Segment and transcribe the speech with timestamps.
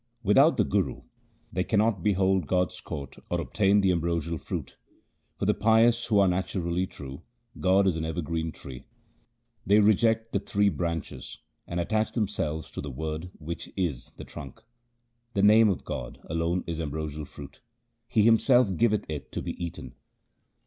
[0.23, 1.03] Without the Guru
[1.53, 4.75] they cannot behold God's court or obtain the ambrosial fruit.
[5.37, 7.21] For the pious who are naturally true,
[7.59, 8.87] God is an evergreen tree.
[9.63, 11.37] They reject the three branches
[11.67, 14.63] 4 and attach themselves to the Word which is the trunk.
[15.35, 17.61] The name of God alone is ambrosial fruit;
[18.07, 19.93] He Himself giveth it to be eaten.